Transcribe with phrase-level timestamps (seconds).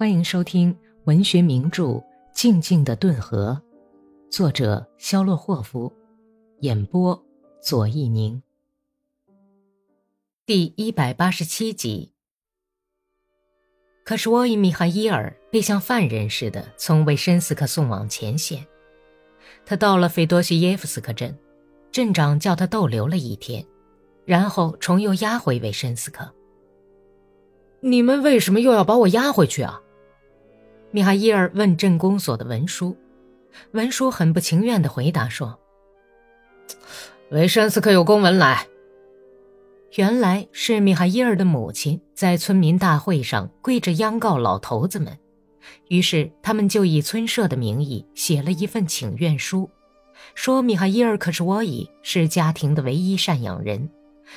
[0.00, 0.74] 欢迎收听
[1.04, 1.82] 文学名著
[2.32, 3.60] 《静静的顿河》，
[4.34, 5.92] 作者肖洛霍夫，
[6.60, 7.22] 演播
[7.60, 8.42] 左一宁。
[10.46, 12.14] 第一百八十七集。
[14.02, 18.66] 可是沃伊米哈伊尔被像犯人似的从维申斯克送往前线。
[19.66, 21.38] 他到了费多西耶夫斯克镇，
[21.92, 23.62] 镇长叫他逗留了一天，
[24.24, 26.34] 然后重又押回维申斯克。
[27.80, 29.82] 你们为什么又要把我押回去啊？
[30.92, 32.96] 米哈伊尔问镇公所的文书，
[33.70, 35.56] 文书很不情愿地回答说
[37.30, 38.66] ：“维申斯克有公文来。”
[39.94, 45.16] 原来是米哈伊尔的母亲在村民大会上跪着央告老头子们，
[45.86, 49.70] 于是他们就以村社的名义写了一份请愿书，
[50.34, 53.88] 说米哈伊尔可是沃伊是家庭的唯一赡养人，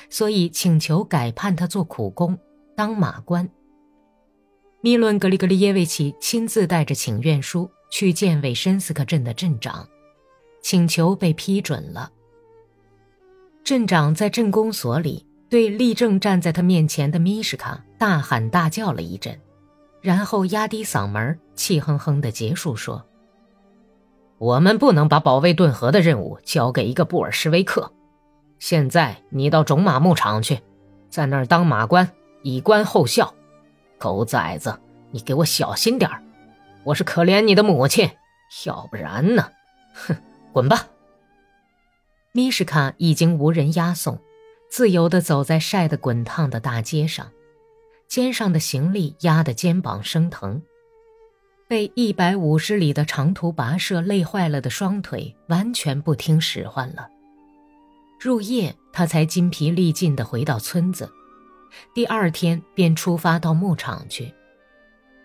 [0.08, 2.38] 所以请求改判他做苦工。
[2.76, 3.50] 当马官，
[4.86, 9.88] 米伦格里格里耶维奇亲自带着请愿书去见韦申斯克镇的镇长，
[10.62, 12.12] 请求被批准了。
[13.64, 19.40] 镇长在镇公所里对立正站在他面前的米什卡大喊大叫了一阵，
[20.02, 23.06] 然后压低嗓门，气哼哼地结束说
[24.38, 27.90] ：“我们不能把保卫顿河的任务交给一个布尔什维克。
[28.60, 30.60] 现在你到种马牧场去，
[31.10, 32.12] 在那儿当马官。”
[32.46, 33.34] 以观后效，
[34.04, 34.78] 狗崽子，
[35.12, 36.22] 你给我小心点儿！
[36.84, 38.12] 我是可怜你的母亲，
[38.66, 39.50] 要不然呢？
[39.94, 40.14] 哼，
[40.52, 40.90] 滚吧！
[42.34, 44.20] 米什卡已经无人押送，
[44.70, 47.32] 自由地走在晒得滚烫的大街上，
[48.10, 50.62] 肩上的行李压得肩膀生疼，
[51.70, 57.08] 被一百五十里的长途跋涉累坏了的双腿完全不听使唤了。
[58.20, 61.10] 入夜，他才筋疲力尽地回到村子。
[61.94, 64.34] 第二天便出发到牧场去，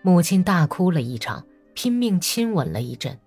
[0.01, 3.17] 母亲大哭了一场，拼命亲吻了一阵。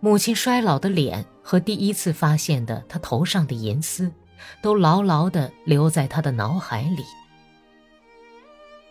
[0.00, 4.10] 母亲衰老的脸和第一次发现的她头上的银丝，
[4.62, 7.04] 都牢牢地留在他的脑海里。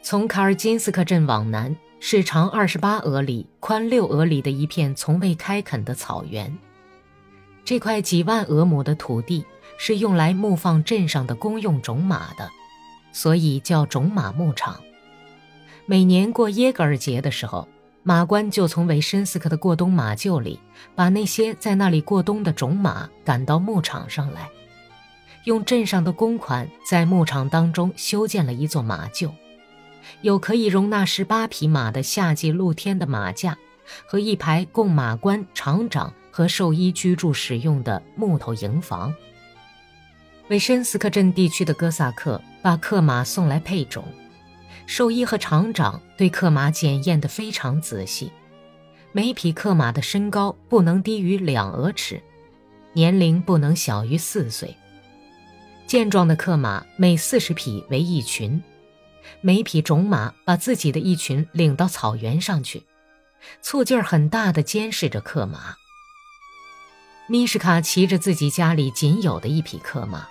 [0.02, 6.56] 从卡尔金斯克镇往南是长二十八俄里、宽六俄里的一片从未开垦的草原，
[7.64, 9.44] 这块几万俄亩的土地
[9.80, 12.48] 是用来牧放镇上的公用种马的。
[13.16, 14.78] 所以叫种马牧场。
[15.86, 17.66] 每年过耶格尔节的时候，
[18.04, 20.60] 马官就从维申斯克的过冬马厩里
[20.96, 24.50] 把那些在那里过冬的种马赶到牧场上来，
[25.46, 29.32] 用镇上的公款在牧场当中修建了一座马厩，
[30.22, 33.58] 有可以容纳十八匹马的夏季露天的马架，
[34.06, 39.16] 和一排供马官、厂长和兽医居住使用的木头营房。
[40.50, 44.04] 维申斯克镇地区的哥萨克把克马送来配种，
[44.86, 48.32] 兽医和厂长对克马检验得非常仔细，
[49.12, 52.22] 每匹克马的身高不能低于两俄尺，
[52.94, 54.76] 年龄不能小于四岁。
[55.88, 58.62] 健壮的克马每四十匹为一群，
[59.42, 62.84] 每匹种马把自己的一群领到草原上去，
[63.64, 65.76] 醋劲儿很大的监视着克马。
[67.28, 70.28] 米什卡骑着自己家里仅有的一匹克马。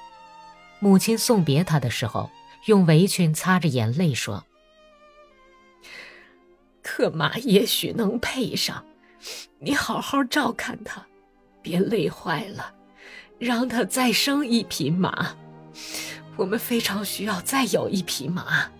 [0.84, 2.30] 母亲送别他的时候，
[2.66, 4.44] 用围裙擦着眼泪说
[6.84, 8.84] ：“克马也许能配上，
[9.60, 11.02] 你好好照看他，
[11.62, 12.74] 别累坏了，
[13.38, 15.34] 让他再生一匹马。
[16.36, 18.70] 我们非常需要再有一匹马。”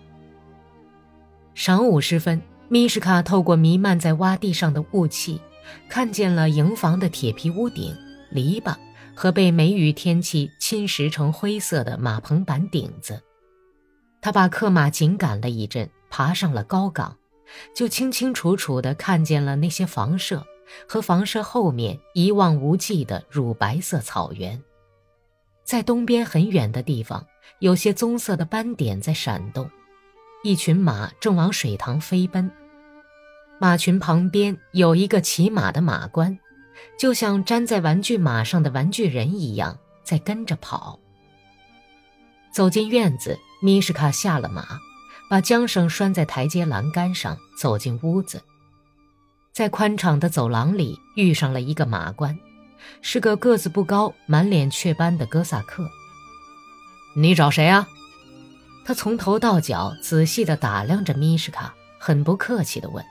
[1.57, 2.39] 晌午时分，
[2.69, 5.41] 米什卡透过弥漫在洼地上的雾气，
[5.89, 7.97] 看见了营房的铁皮屋顶、
[8.29, 8.75] 篱笆。
[9.15, 13.21] 和被梅雨天气侵蚀成灰色的马棚板顶子，
[14.21, 17.17] 他把克马紧赶了一阵，爬上了高岗，
[17.73, 20.45] 就清清楚楚地看见了那些房舍
[20.87, 24.61] 和房舍后面一望无际的乳白色草原。
[25.63, 27.25] 在东边很远的地方，
[27.59, 29.69] 有些棕色的斑点在闪动，
[30.43, 32.51] 一群马正往水塘飞奔。
[33.59, 36.37] 马群旁边有一个骑马的马官。
[36.97, 40.99] 就像粘在玩具马上的玩具人一样，在跟着跑。
[42.51, 44.79] 走进院子，米什卡下了马，
[45.29, 48.41] 把缰绳拴在台阶栏杆上，走进屋子。
[49.51, 52.37] 在宽敞的走廊里，遇上了一个马官，
[53.01, 55.89] 是个个子不高、满脸雀斑的哥萨克。
[57.15, 57.87] 你找谁啊？
[58.85, 63.03] 他从头到脚仔细地打量着米什卡，很不客气地问：“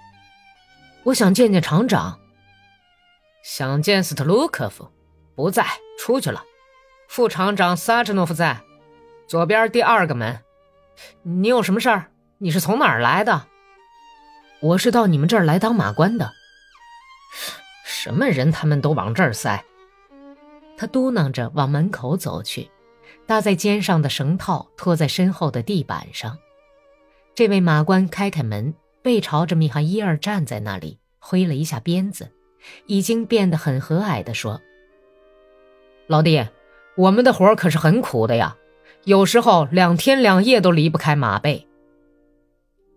[1.04, 2.18] 我想见见厂长。”
[3.44, 4.90] 想见斯特鲁科夫，
[5.34, 5.66] 不在，
[5.98, 6.42] 出去了。
[7.08, 8.58] 副厂长萨什诺夫在，
[9.28, 10.40] 左边第二个门。
[11.22, 12.10] 你有什么事儿？
[12.38, 13.46] 你是从哪儿来的？
[14.62, 16.32] 我是到你们这儿来当马官的。
[17.84, 19.62] 什么人他们都往这儿塞。
[20.78, 22.70] 他嘟囔着往门口走去，
[23.26, 26.38] 搭在肩上的绳套拖在身后的地板上。
[27.34, 32.32] 这位马官开开门，背朝着米哈伊尔站在那里，挥了一下鞭子，
[32.86, 34.60] 已经变得很和蔼地说
[36.06, 36.46] ：“老弟，
[36.96, 38.56] 我们的活可是很苦的呀，
[39.04, 41.66] 有时候两天两夜都离不开马背。”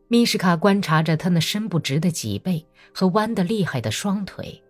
[0.10, 4.64] 米什卡观察着他那伸不直的脊背和弯得厉害的双腿。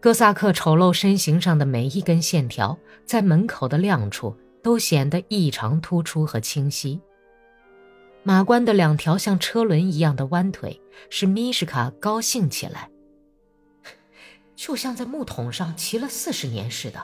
[0.00, 7.00] 哥萨克丑陋身形上的每一根线条，在门口的亮处都显得异常突出和清晰。
[8.22, 10.78] 马关的两条像车轮一样的弯腿，
[11.08, 12.90] 使米什卡高兴起来，
[14.56, 17.02] 就像在木桶上骑了四十年似的。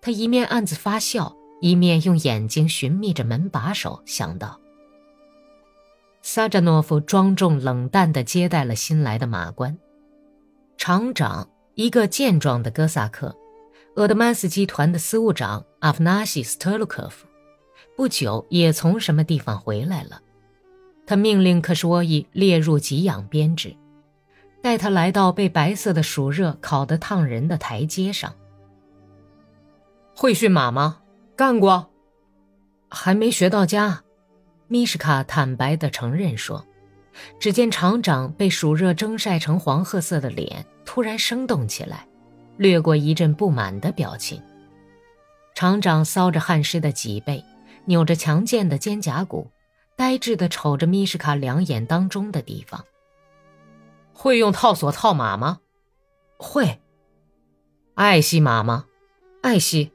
[0.00, 4.60] 他一面暗自发笑，一面用眼睛寻觅着门把手，想到：
[6.22, 9.76] 萨扎诺夫庄重冷淡地接待了新来的马官
[10.76, 11.48] 厂长。
[11.78, 13.36] 一个健壮的哥萨克，
[13.96, 17.26] 俄德曼斯集团的司务长阿夫纳西斯特鲁科夫，
[17.94, 20.22] 不久也从什么地方回来了。
[21.06, 23.76] 他命令克什沃伊列入给养编制，
[24.66, 28.34] 带他来到被白色的暑热烤得烫人的台阶上。
[30.12, 31.02] 会驯马吗？
[31.36, 31.88] 干过，
[32.90, 34.02] 还没学到家。
[34.66, 36.66] 米什卡坦白地承认说。
[37.38, 42.04] 只见厂长被暑热蒸晒成黄褐色的脸突然生动起来，
[42.56, 44.42] 掠过一阵不满的表情。
[45.54, 47.44] 厂长搔着汗湿的脊背，
[47.84, 49.48] 扭着强健的肩胛骨，
[49.94, 52.84] 呆滞地瞅着米什卡两眼当中的地方。
[54.18, 55.58] 会用套索套马吗？
[56.38, 56.80] 会。
[57.94, 58.86] 爱惜马吗？
[59.42, 59.92] 爱惜。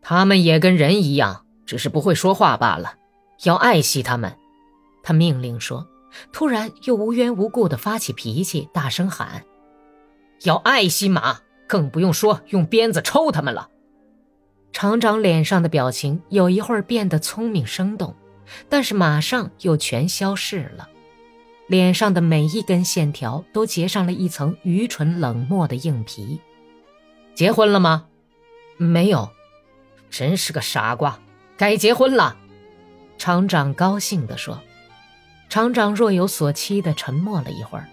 [0.00, 2.94] 他们也跟人一样，只是不会说话罢了。
[3.44, 4.34] 要爱惜他们，
[5.02, 5.86] 他命令说。
[6.32, 9.44] 突然又无缘无故地发起脾气，大声喊
[10.42, 13.68] ：“要爱惜马，更不用说用鞭子抽他们了。”
[14.72, 18.16] 厂长脸上的表情有一会儿变得聪明生动，
[18.68, 20.88] 但是马上又全消逝了，
[21.70, 26.40] 脸上的每一根线条都结上了一层愚蠢冷漠的硬皮。
[27.32, 28.06] 结婚了吗？
[28.76, 29.30] 没有。
[30.10, 31.20] 真是个傻瓜，
[31.56, 32.36] 该结婚了。
[33.18, 34.60] 厂长高兴地说。
[35.48, 37.88] 厂长若有所期地沉默了一会儿，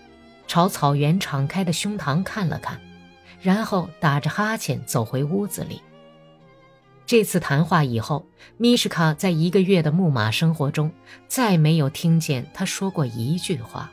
[0.48, 2.82] 朝草原敞开的胸膛看了看，
[3.44, 5.84] 然后打着哈欠走回屋子里。
[7.08, 8.28] 这次谈话以后，
[8.58, 10.92] 米什卡在一个月的牧马生活中
[11.30, 13.90] 再没有听见他说过一句话。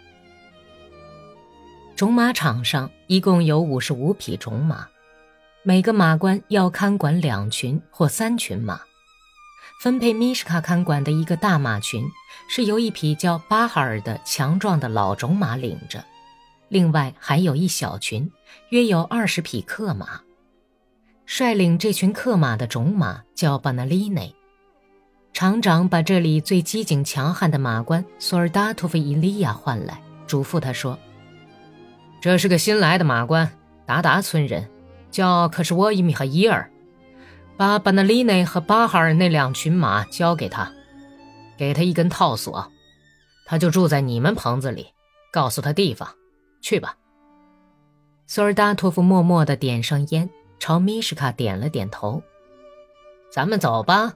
[1.94, 4.88] 种马场上一共有五十五匹种马，
[5.62, 8.80] 每个马官要看管两群或三群马。
[9.80, 12.04] 分配米什卡看管的一个大马群，
[12.48, 16.04] 是由一匹叫巴哈尔的强壮的老种马领着，
[16.68, 18.28] 另外还有一小群，
[18.70, 20.20] 约有二十匹克马。
[21.36, 24.32] 率领这群克马的种马叫巴纳利内。
[25.32, 30.96] 厂长把这里最机警强悍的马官索尔达托夫伊利亚唤来，嘱咐他说
[32.22, 33.50] ：“这是个新来的马官，
[33.84, 34.70] 达达村人，
[35.10, 36.70] 叫可是沃伊米哈伊尔。”
[37.58, 40.70] 把巴纳利内和巴哈尔那两群马交给他，
[41.58, 42.70] 给他一根套索，
[43.44, 44.86] 他就住在你们棚子里。
[45.32, 46.08] 告诉他地方，
[46.62, 46.96] 去吧。
[48.28, 52.22] 索尔达托夫默默地点上烟，朝米什卡点了点头。
[53.30, 54.14] 咱们走吧。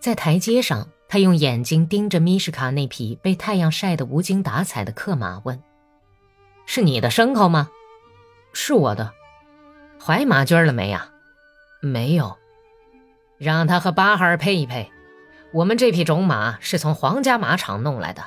[0.00, 5.62] 在台阶上，他用眼睛盯着米什卡那匹被太阳晒得无精打采的克马，问
[6.66, 7.70] ：“是你的牲口吗
[8.52, 9.12] ？”“是我的。
[10.02, 11.10] ”“怀马驹了没呀？”
[11.82, 12.36] 没有，
[13.38, 14.90] 让他和巴哈尔配一配。
[15.52, 18.22] 我们这匹种马是从皇家马场弄来的，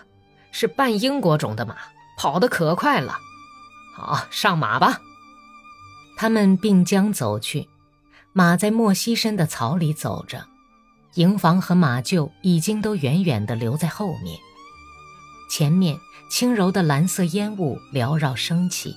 [0.51, 1.75] 是半英国种的马，
[2.17, 3.17] 跑得可快了。
[3.95, 4.99] 好，上马吧。
[6.15, 7.67] 他们并将走去，
[8.31, 10.45] 马在莫西深的草里走着，
[11.15, 14.37] 营房和马厩已经都远远地留在后面。
[15.49, 15.97] 前面
[16.29, 18.95] 轻柔的蓝色烟雾缭绕升起，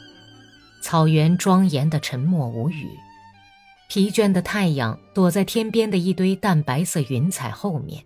[0.82, 2.88] 草原庄严的沉默无语。
[3.88, 8.04] 疲倦的太阳躲在天边的一堆淡白色云彩后面，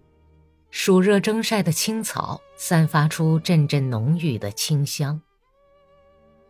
[0.70, 5.20] 暑热蒸晒的青草散发出阵阵浓郁的清香。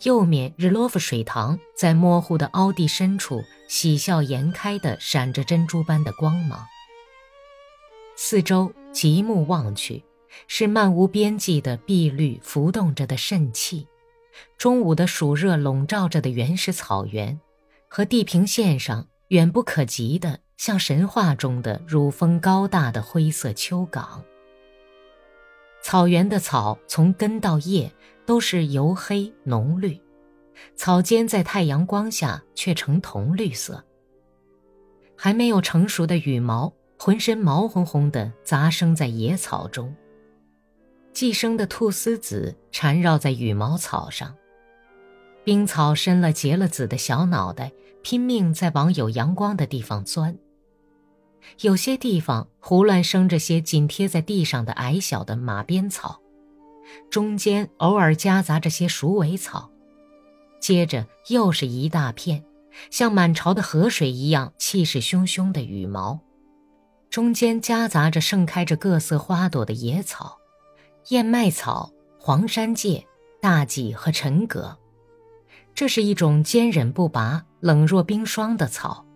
[0.03, 6.67] 右面日洛夫水塘在模糊的凹地深处喜笑颜开地闪着珍珠般的光芒。
[8.17, 10.05] 四周极目望去，
[10.47, 13.87] 是漫无边际的碧绿浮动着的肾气，
[14.57, 17.41] 中午的暑热笼罩着的原始草原，
[17.89, 19.07] 和地平线上。
[19.29, 24.25] 远不可及的，像神话中的乳峰高大的灰色丘岗。
[25.83, 27.93] 草原的草从根到叶
[28.27, 30.01] 都是油黑浓绿，
[30.77, 33.83] 草尖在太阳光下却呈铜绿色。
[35.17, 39.95] 还没有成熟的羽毛，浑身毛烘烘的杂生在野草中。
[41.13, 44.35] 寄生的菟丝子缠绕在羽毛草上，
[45.45, 47.73] 冰草伸了结了籽的小脑袋，
[48.03, 50.39] 拼命在往有阳光的地方钻。
[51.61, 56.21] 有些地方胡乱生着些紧贴在地上的矮小的马鞭草，
[57.11, 59.71] 中间偶尔夹杂着些鼠尾草，
[60.61, 62.45] 接着又是一大片，
[62.91, 66.21] 像满潮的河水一样气势汹汹的羽毛，
[67.11, 70.39] 中间夹杂着盛开着各色花朵的野草，
[71.09, 73.07] 燕麦草、黄山芥、
[73.41, 74.79] 大戟和陈葛。
[75.75, 79.07] 这是一种坚韧不拔、冷若冰霜的草。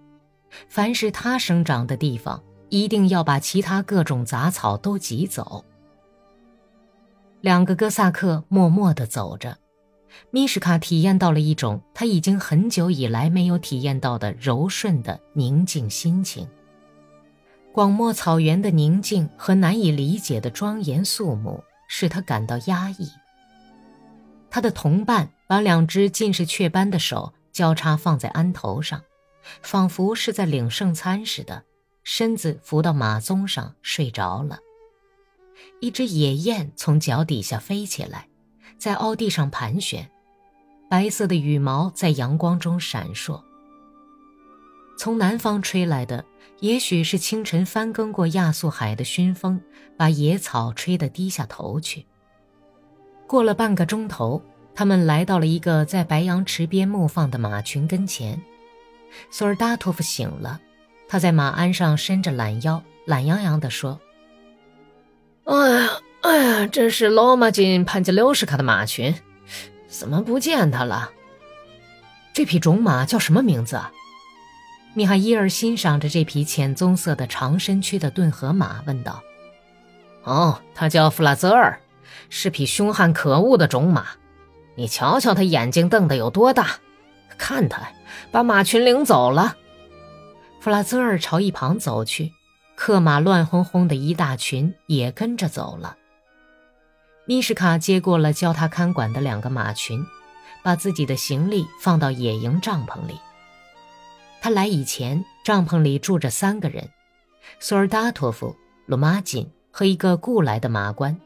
[0.69, 5.65] 凡是它生长的地方，一定要把其他各种杂草都挤走。
[7.41, 9.59] 两个哥萨克默默地走着，
[10.31, 16.49] 米什卡体验到了一种他已经很久以来没有体验到的柔顺的宁静心情。
[17.73, 23.11] 广漠草原的宁静和难以理解的庄严肃穆使他感到压抑。
[24.49, 29.03] 他的同伴把两只尽是雀斑的手交叉放在鞍头上。
[29.63, 31.65] 仿佛是在领圣餐似的，
[32.03, 34.59] 身子伏到马鬃上睡着了。
[35.81, 38.29] 一只野雁从脚底下飞起来，
[38.79, 40.11] 在凹地上盘旋，
[40.89, 43.43] 白色的羽毛在阳光中闪烁。
[44.97, 46.25] 从南方吹来的，
[46.61, 49.61] 也许是清晨翻耕过亚速海的熏风，
[49.97, 52.07] 把野草吹得低下头去。
[53.27, 54.43] 过了半个钟头，
[54.75, 58.41] 他们来到了一个在白杨池边牧放的马群跟前。
[59.31, 60.61] 索尔达托夫醒了，
[61.09, 64.01] 他在马鞍上伸着懒腰，懒洋洋地说
[65.45, 65.91] ：“哎呀，
[66.23, 69.15] 哎呀，这是罗马金潘吉留什卡的马群，
[69.89, 71.11] 怎么不见他了？
[72.33, 73.81] 这匹种马叫什么名字？”
[74.97, 79.23] 米哈伊尔欣赏着这匹浅棕色的长身躯的顿河马，问道
[80.23, 81.81] ：“哦，他叫弗拉泽尔，
[82.31, 84.07] 是匹凶悍可恶的种马。
[84.77, 86.79] 你瞧瞧，他眼睛瞪得有多大。”
[87.39, 87.89] 看他
[88.31, 89.57] 把马群领走了，
[90.61, 92.33] 弗拉泽尔朝一旁走去，
[92.75, 95.97] 克马乱哄哄的一大群也跟着走了。
[97.27, 100.05] 米什卡接过了教他看管的两个马群，
[100.63, 103.19] 把自己的行李放到野营帐篷里。
[104.41, 106.91] 他来以前，帐篷里住着三个人：
[107.61, 108.55] 索尔达托夫、
[108.87, 111.19] 鲁马金和一个雇来的马官，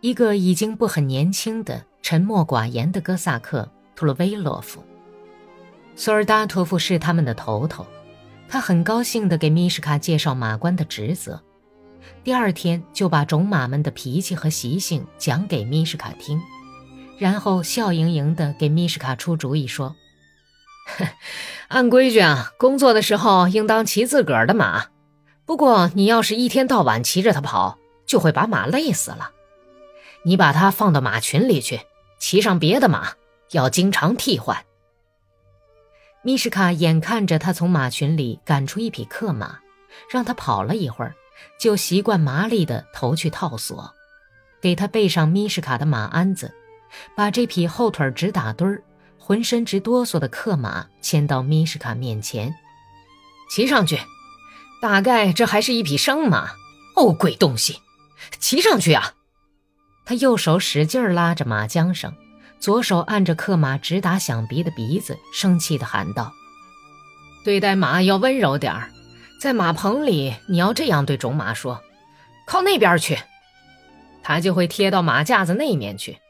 [0.00, 4.84] 一个已经不很年轻的沉默寡言的哥萨克图洛维洛夫。
[5.94, 7.86] 索尔达托夫是他们的头头，
[8.48, 11.40] 他很高兴地给米什卡介绍马官的职责。
[12.24, 16.40] 第二天就把种马们的脾气和习性讲给米什卡听，
[17.18, 19.94] 然后笑盈盈地给米什卡出主意说
[21.68, 24.86] ：“按规矩啊，工作的时候应当骑自个儿的马，
[25.44, 29.30] 不过你要是一天到晚骑着它跑，就会把马累死了。
[30.24, 31.80] 你把它放到马群里去，
[32.18, 33.12] 骑上别的马，
[33.52, 34.64] 要经常替换。”
[36.24, 39.58] 米什卡眼看着他从马群里赶出一匹克马，
[40.08, 41.14] 让他跑了一会儿，
[41.58, 43.92] 就习惯麻利地投去套索，
[44.60, 46.54] 给他背上米什卡的马鞍子，
[47.16, 48.84] 把这匹后腿直打盹儿、
[49.18, 52.54] 浑身直哆嗦的克马牵到米什卡面前，
[53.50, 53.98] 骑上去。
[54.80, 56.50] 大概这还是一匹生马。
[56.94, 57.80] 哦，鬼东西，
[58.38, 59.14] 骑上去啊！
[60.04, 62.12] 他右手使劲拉着马缰绳。
[62.62, 66.32] 左手按着克马直打响鼻的鼻子，生气地喊道
[67.44, 68.88] ：“对待马要温柔点儿，
[69.40, 71.82] 在马棚里你要这样对种马说
[72.46, 73.18] ：‘靠那边去’，
[74.22, 76.20] 它就会贴到马架子那面去。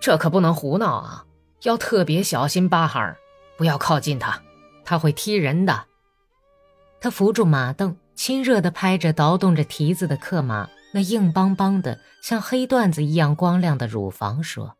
[0.00, 1.24] 这可不能胡闹啊，
[1.62, 3.16] 要特别小心巴哈尔，
[3.56, 4.38] 不要靠近它，
[4.84, 5.86] 它会踢人的。”
[7.00, 14.76] 他扶住马凳，亲热地拍着捣动着蹄子的克马那硬邦邦的、像黑缎子一样光亮的乳房，说。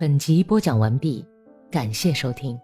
[0.00, 1.22] 本集播讲完毕，
[1.70, 2.58] 感谢收听。